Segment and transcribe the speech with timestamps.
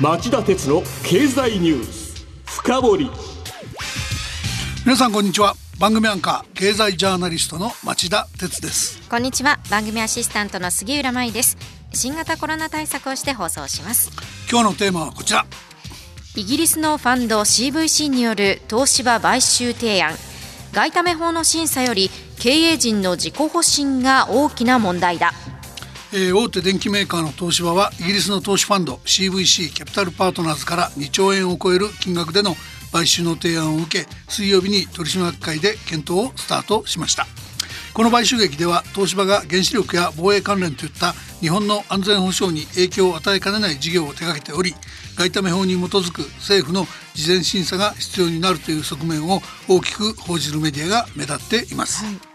[0.00, 2.26] 町田鉄の経済ニュース。
[2.46, 3.10] 深掘り。
[4.84, 5.54] 皆さんこんにちは。
[5.78, 9.08] 番組アンカー経済ジャーナリストの町田鉄です。
[9.08, 9.60] こんにちは。
[9.70, 11.56] 番組アシスタントの杉浦舞です。
[11.92, 14.10] 新型コロナ対策をして放送します。
[14.50, 15.46] 今日のテーマはこちら。
[16.34, 20.14] イギリスのファンド CVC による東芝買収提案。
[20.72, 25.32] 外為法の審査より経営陣の自己保身が大きな問題だ
[26.16, 32.54] えー、大手電機メーカーの東芝はイギリスの投資ファンド CVC キャピタルパートナーズから2兆円を超える金額での
[32.92, 37.26] 買収の提案を受け水曜日に取締役会で検討をスタートしました。
[37.94, 44.74] この買収劇では東芝が原子力や防衛関連といった日本の安全保障に影響を与えかねない事業を手掛けており
[45.16, 52.33] 外為法に基づく政府の事前審査が必要になるという側面を大きく報じるメディアが目立っています、はい。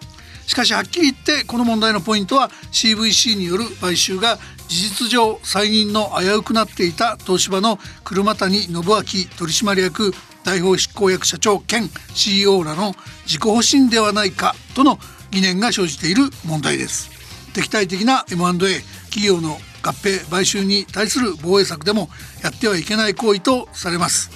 [0.49, 10.11] しかしはっきり言ってこの問題のポイントは CVC による買収が事実上再任の危うくなっていた東芝の車谷信明取締役
[10.43, 12.95] 代表執行役社長兼 CEO らの
[13.27, 14.97] 自己保身ではないかとの
[15.29, 17.11] 疑念が生じている問題です。
[17.53, 22.09] 敵対的な M&A 企業の合併買収に対する防衛策でも
[22.43, 24.31] やってはいけない行為とされます。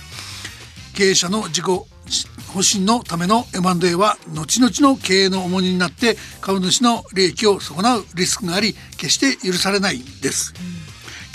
[0.94, 10.64] 経営者の自己保身のための M&A は後々の経営の重荷になって株主の利益を損なうリスクがあり決して許されないです、うん、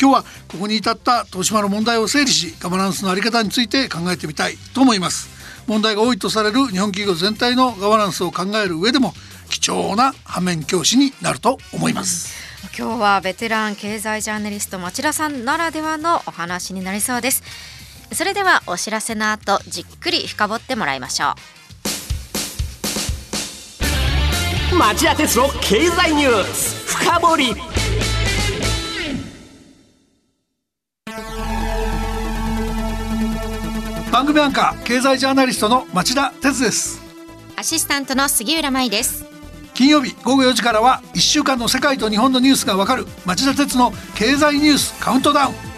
[0.01, 5.39] 今日はここに至った東芝の問題を整理しガバナンスのあり方について考えてみたいと思います。
[5.69, 9.13] 問題が多いとされる日本企業全体のガバナンスを考える上でも
[9.51, 17.43] 貴重な反面教師になると思います、うん、今日はベテラン経済ジャーナリスト町田さんならではのお話になりそうです
[18.19, 21.37] それではお知らせの後じっくり深掘ってもらいましょ
[24.73, 24.77] う。
[24.77, 27.55] 町田鉄の経済ニュース深掘り。
[34.11, 37.01] 番組アンカー経済ジャーナリストの町田鉄です。
[37.55, 39.25] アシスタントの杉浦舞です。
[39.75, 45.78] 金曜日午後4時からは1週間の世界と日本のニュースがわかる町田鉄の経済ニュースカウントダウン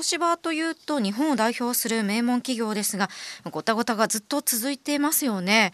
[0.00, 3.10] 東芝というと日本を代表する名門企業ですが
[3.50, 5.72] ごたごたがずっと続いてますよね。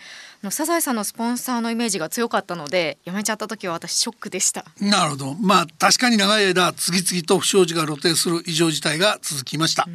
[0.51, 4.65] サザエさんのスポンサーのイメージが強かったので辞めちゃった時は私ショックでした。
[4.81, 5.35] なるほど。
[5.35, 9.87] まあ確かに長い間次々と不祥事が露呈する異常事態が続きました、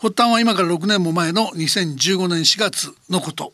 [0.00, 3.52] 発端は今から6年も前の2015年4月のこと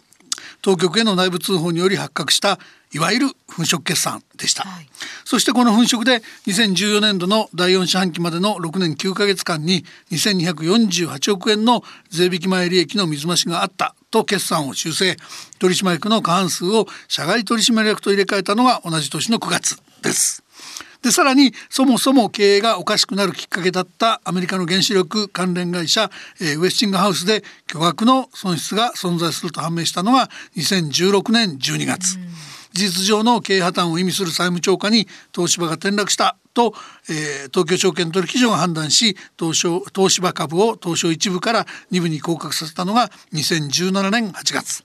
[0.62, 2.58] 当局への内部通報により発覚した
[2.92, 4.88] いわゆる粉飾決算でした、はい、
[5.24, 15.16] そしてこの粉飾で2014年度の第4四半期までの6年9ヶ月間に2248億円の税引き前利益の水増しがあったと決算を修正。
[15.58, 20.45] 取締役の過半数を社外取締役と入れ替えたのが同じ年の9月です
[21.06, 32.18] でさらにそもそも経営がおかしくなるきっかけだったアメリカの原子力関連会社、えー、ウェスティングハウスで巨額の損失が存在すると判明したのが2016年12月。
[32.72, 36.74] 事実上の経営破綻を意味する債務超過に東芝が転落したと、
[37.08, 44.84] えー、東京証券取引所が判断し東証東芝株を東証1部から2部に降格させたのが2017年8月。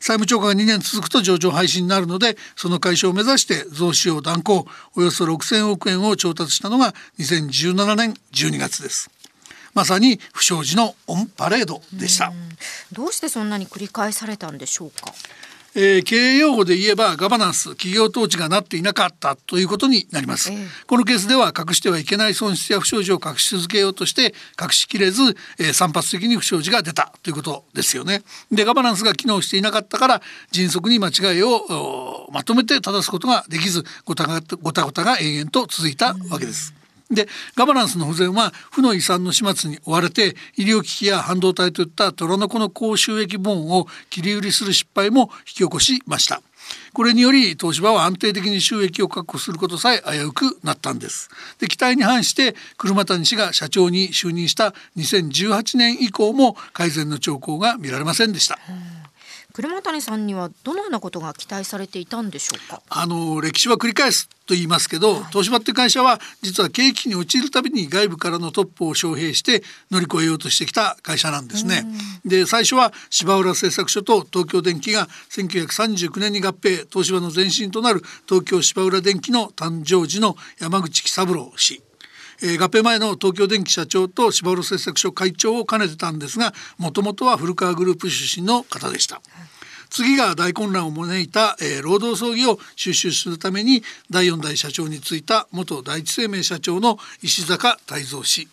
[0.00, 4.66] 債務超過が2年続くと上場廃止になるのでその解消を目指して増資を断行。
[4.96, 9.10] およそ6,000億円を調達したのが2017年12月です。
[9.74, 12.32] まさに不祥事のオンパレードでした。
[12.92, 15.12] どうしてそんなに繰り返されたんでしょうか？
[15.76, 25.22] えー、経営用語で言えばガバナンス企業統治がなっていなかったということになります、えー、このケースでは隠してはいけない損失や不祥事を隠し続けようとして隠しきれず、
[25.58, 28.22] えー、散発的に不祥事が出たということですよね。
[28.52, 30.22] でガバナンスが機能していなかったから
[30.52, 34.26] 迅速に間違いをまとめて正すことができずごた
[34.62, 46.42] ごたごたが延々と続いたわけです、うんでガバナンスの不全は負の遺産の始末に追われて医療機器や半導体といった虎の子の高収益ボーンを切り売りする失敗も引き起こしました。
[46.94, 51.28] これにより東芝は安定的に収益を確保することさえ危うくなったんです。
[51.58, 58.58] で期待に反して車谷氏が社長に就任した2018年以降も改善の兆候が見られませんでした、
[59.54, 62.82] 車谷さんにはどのようなことが期待されていたんでしょうか？
[62.88, 69.62] あの歴史は繰り返すと言いますけど、はい、東芝って会社は実は景気に陥るたびに外部からのトップを招聘して
[69.92, 71.86] 乗り越えようとしてきた会社なんですね。
[72.24, 81.80] で最初は芝浦製作所と東京電機が1939年に合併東芝の前身となる東京芝浦電機の誕生時の山口喜三郎氏
[82.42, 89.20] えー、合併前の東京電機社長と芝浦製作所会長を兼ねてたんですがもともとは古川グループ出身の方でした。
[89.90, 98.48] 次が大混乱を招いた、えー、労働争議を収集するために第4代社長に就いた元第一生命社長の石坂泰造氏。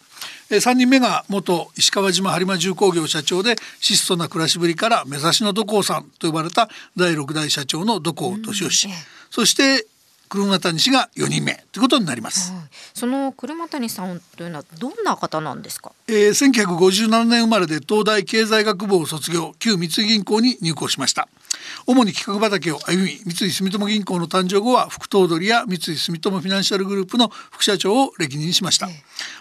[0.49, 8.89] 3人目が元石川島播磨重工業社長で質素な暮らしぶりから目指しの土工さんと呼ばれた第6代社長の土工敏夫氏、
[9.31, 9.87] そして
[10.31, 12.53] 車谷氏が4人目ということになります、
[12.93, 19.53] その車谷さんというのはどんな方なんですか、えー、1957年生まれで東大経済学部を卒業。
[19.59, 21.27] 旧三井銀行に入行しました
[21.85, 28.87] 主に企画畑を歩み三井住友銀行の誕生後は副頭取や三井住友フィナンシャルグループの副社長を歴任しました、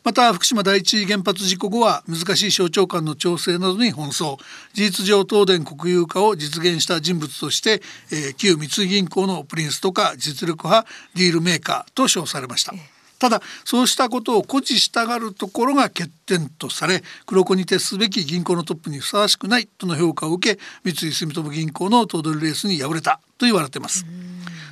[0.05, 4.37] また福島第一原発事故後は難しい省庁間の調整などに奔走。
[4.73, 12.75] 事実上東電国有化を実現した人物として、えー、旧三井銀行のプリンスとか実力派ディールメーカーと称されました、
[13.21, 24.05] ただそうしたことを誇示したがるところが欠点とされ黒子に徹すべき銀行のトップにふさわしくないとの評価を受け三井住友銀行の頭取レースに敗れたと言われています。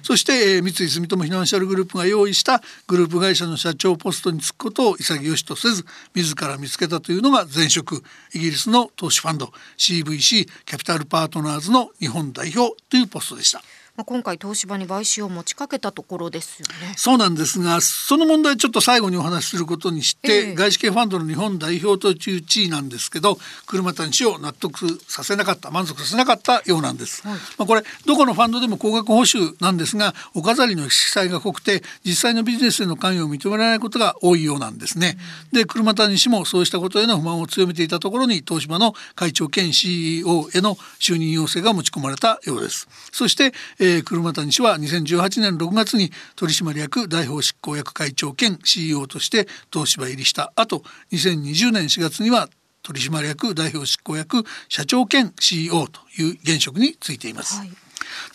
[0.02, 5.84] そして、えー、三井住友フィナンシャルグループが用意したグループ会社の社長ポストに就くことを潔しとせず
[6.14, 8.02] 自ら見つけたというのが前職
[8.32, 13.60] イギリスの投資ファンド CVC キャピタルパートナーズの日本代表というポストでした。
[13.98, 16.94] まあ、今回東芝に買収を持ちかけたところですよね。
[16.96, 27.26] そうなんですがその問題ちょっと最後にお話しすることにして、えー、外資系ファンドの日本代表という地位なんですけど車谷氏を納得させなかった満足させなかったようなんです。
[27.26, 35.18] はい、まあ、これどこのファンドでも高額報酬なんですがお飾りの色彩が濃くて実際のビジネスへの関与を認められないことが多いようなんですね。
[35.52, 42.86] うん、で車谷氏もそうしたことへの不満を強めていたところに東芝の会長兼 CEO への就任要請が持ち込まれたようです。
[43.10, 50.52] そして、えー、車谷氏はは2018年6月に取締役代表執行役会長兼 CEO として東芝入りした。
[50.56, 50.82] 後
[51.12, 52.48] 2020年4月には
[52.82, 57.58] 取締役代表執行役社長兼 CEO という現職に就いています。
[57.58, 57.70] はい。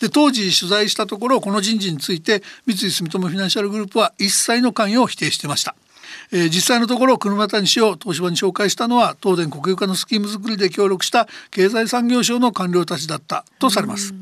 [0.00, 5.74] で当時取材したところこの人事について三井住友フィナンシャルグループは一切の関与を否定していました
[6.32, 14.14] えー、実際のところ車谷氏を東芝に紹介したのは東電国有化のスキーム作りで協力した経済産業省の官僚たちだったとされます。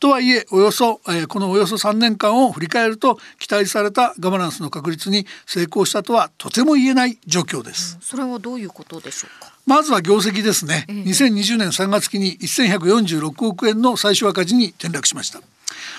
[0.00, 7.98] とはいえおよそ、えー、このおよそ3年間を振り返ると期待されたガバナンスの確立に成功したとはとても言えない状況です。
[8.00, 9.52] それはどういうことでしょうか？
[9.66, 15.40] まずは業績ですね、えー、2020年3月期に1146億円の最終赤字に転落しました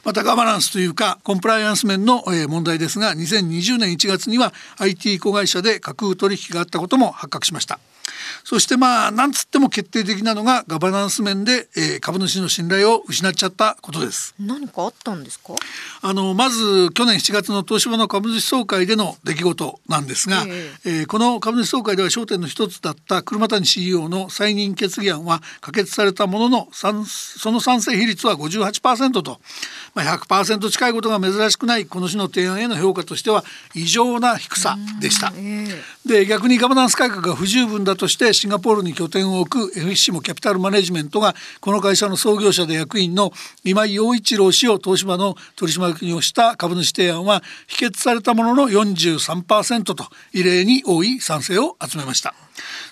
[0.03, 7.79] またガバナンスというかコンプライアンス面の問題ですが2020年1月には IT 子会社で架空取引があったことも発覚しました。
[8.43, 14.33] そしてまあなんつっても決定的なのがガバナンス面で、えー、株主の信頼を失っちゃったことです。
[14.39, 15.53] 何かあったんですか？
[16.01, 29.39] あのまず去年7月の東芝の株主総会での出来事なんですが、えー、えー、この株主総会では焦点の一つだった車谷 CEO の再任決議案は可決されたもののその賛成比率は58%と、
[29.93, 33.43] まあ、100%近いことが珍しくないこの種の提案への評価としては
[33.75, 35.31] 異常な低さでした。
[35.35, 43.31] えー、で逆にガバナンス改革が不十分だとしてシンガポールに拠点を置く FSC もキャピタルマネジメントがこの会社の創業者で役員の
[43.63, 52.33] 今井陽一郎氏を東芝の取締役にをした株主提案は否決されたものの43%と異例に多い賛成を集めました。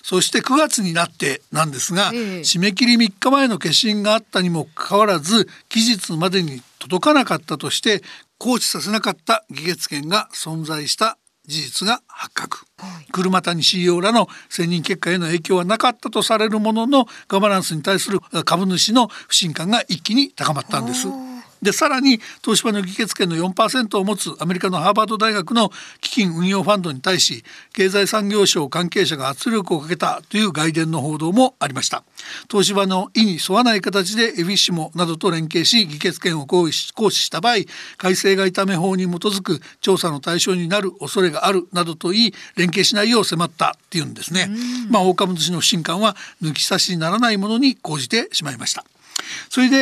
[0.02, 8.02] そして9月になってなんですが、え締め切り3日前の決心があったにもかかわらず期日までに届かなかったとして
[8.40, 11.18] 放置させなかった議決権が存在した
[11.48, 21.08] 事実が発覚、はい、車谷 CEO らの選任結果への影響はなかったとされるもののガバナンスに対する株主の不信感が一気に高まったんです。
[21.62, 32.02] でさらに東芝の議決権の4%を持つアメリカのハーバード大学の基金運用ファンドに対し経済産業省関係者が圧力をかけたという外伝の報道もありました。
[32.50, 37.54] 東芝の意に沿わない形でエビッシモなどと連携し議決権を行使した場合
[37.96, 44.50] 改正外為法に基づく調査の対象になる恐れがあるなどと言い連携しないよう迫ったっていうんですね。
[44.90, 48.84] まあ大株主の不信感は抜き差しならないものに講じてしまいました
[49.50, 49.76] それで、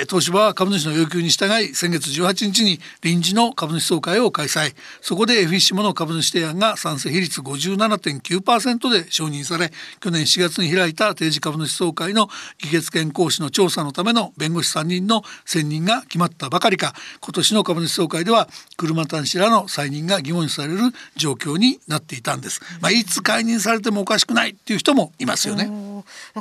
[0.00, 4.74] えー、東芝は株主の要求に従い先月18日に臨時の株主総会を開催。
[5.00, 16.94] そこで f シモの株主提案が賛成比率57.9%で承認され去年4月に開いた定時株主総会の議決権行使の調査のための弁護士3人の選任が決まったばかりか。
[17.20, 20.80] 今年の株主総会では車谷氏らの再任が疑問視される
[21.16, 25.70] 状況になっていたんです、まあ、いつ解任されてもおかしくないっていう人もいますよね。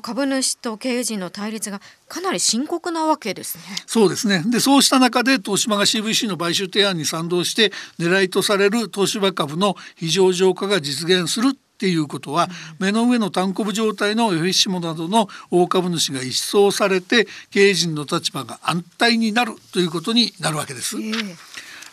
[0.01, 1.81] 株主と経営陣の対立が
[2.17, 3.63] かなり深刻なわけですね。
[3.85, 4.43] そうですね。
[4.47, 20.97] でそうした中で東芝が CVC の買収提案に賛同して狙いとされる東芝株の非上場化が実現するっていうことは、目の上の単行部状態のエフィッシモなどの大株主が一掃されて経営陣の立場が安泰になるということになるわけです。
[20.97, 21.35] えー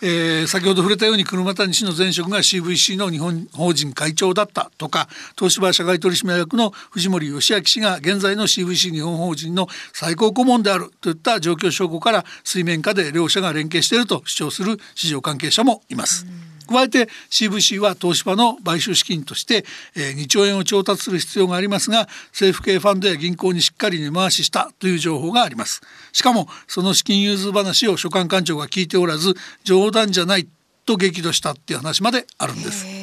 [0.02, 16.53] えー、先ほど触れたように車谷氏の前職が CVC の日本法人会長だったとか東芝社外取締役の藤森義明氏が現在の CVC 日本法人の最高顧問であるといった状況証拠から水面下で両者が連携していると主張する市場関係者もいます。
[16.64, 19.64] 加えて CVC は東芝の買収資金として、
[19.96, 30.48] え、2兆円を調達する必要がありますが政府系ファンドや銀行にしっかり根回ししたという情報がありますしかもその資金融通話を所管官庁が聞いておらず冗談じゃない
[30.86, 32.93] と激怒したっていう話まであるんです。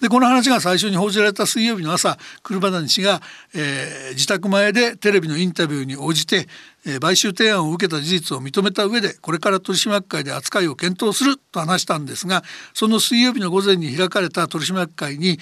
[0.00, 3.22] でこの話が最初に報じられた水曜日の朝車谷氏が、
[3.54, 6.46] えー、自宅前でテレビのインタビューに応じて、
[6.86, 12.42] えー、買収提案を受けた事実を認めた上でこれから取締役会で扱いを検討すると話したんですが
[12.74, 15.38] その水曜日の午前に開かれた取締役会に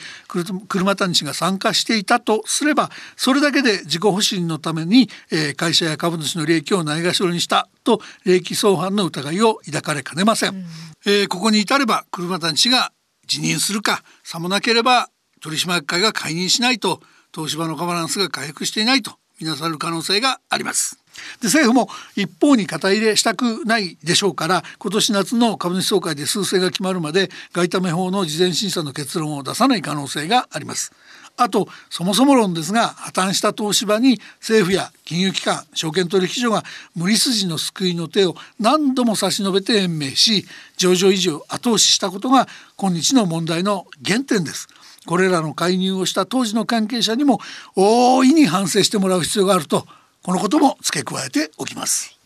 [0.69, 10.55] 車谷氏が参加していたとすればそれだけで自己保身のために、えー、会社や株主の利益をないがしろにしたと利益相反の疑いを抱かれかねません。
[10.55, 10.65] うん、
[11.07, 12.93] えー、ここに至れば車谷氏が
[13.27, 15.09] 辞任するかさもなければ
[15.41, 17.01] 取締役会が解任しないと
[17.35, 20.99] 東芝のガバナンスが回復していないとみなされる可能性があります。
[21.41, 30.93] で政府も一方に肩入れしたくないでしょうから今年夏の株主総会で数勢が決まるまで外為法の事前審査の結論を出さない可能性があります。
[31.37, 36.63] あとそもそも論ですが破綻した東芝に政府や金融機関証券取引所が
[36.95, 44.69] 無理筋の救いの手を何度も差し伸べて延命し上場維持を後押ししたことが今日の問題の原点です。
[45.07, 47.41] これらの介入をした当時の関係者にも
[47.77, 49.87] 大いに反省してもらう必要があると
[50.23, 52.19] このことも付け加えておきます。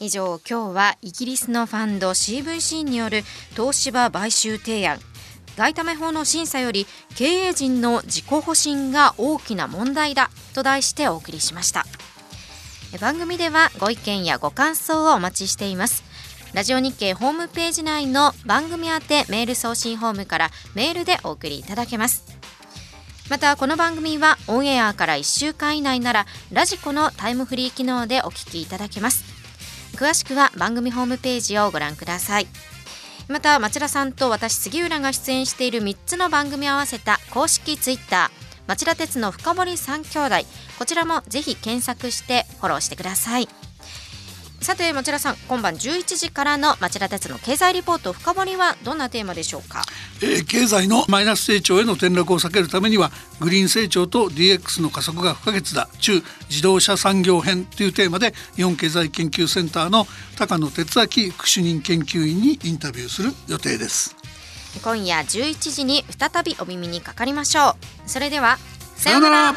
[0.00, 4.98] 以上今日はイギリスのファンド CVC による東芝買収提案
[5.60, 11.84] 外為法の審査より経営陣の自己保身が大きな問題だと題してお送りしました。
[12.98, 16.02] 番組ではご意見やご感想をお待ちしています。
[16.54, 22.24] ラジオ日経ホームページ内の番組宛てメール送信ホームからメールでお送りいただけます。
[23.28, 29.24] またこの番組はオンエアから1週間以内ならラジコのタイムフリー機能でお聞きいただけます。
[29.94, 32.46] 詳しくは番組ホームページをご覧ください。
[33.30, 40.46] また町田さんと私杉浦が出演している3つの番組を合わせた公式ツイッター町田鉄の深堀三兄弟。
[40.78, 43.48] こちらもぜひ検索してフォローしてください。
[44.60, 49.82] さて町田さん今晩11時からの町田鉄の経済リポート深掘りはどんなテーマでしょうか、
[50.22, 55.88] えー、経済のマイナス成長への転落を避けるためにはグリーン成長と DX の加速が不可欠だ。
[55.98, 64.14] 中自動車産業編というテーマで日本経済研究センターの高野哲明副主任研究員にインタビューする予定です。
[64.84, 67.74] 今夜11時に再びお耳にかかりましょう。
[68.06, 68.58] それでは
[68.96, 69.54] さようなら